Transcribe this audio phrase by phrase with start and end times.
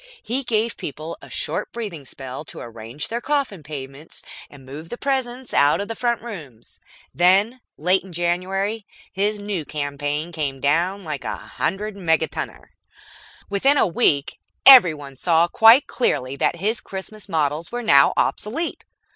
[0.23, 4.97] He gave people a short breathing spell to arrange their coffin payments and move the
[4.97, 6.79] presents out of the front rooms.
[7.13, 12.69] Then, late in January, his new campaign came down like a hundred megatonner.
[13.47, 18.83] Within a week, everyone saw quite clearly that his Christmas models were now obsolete.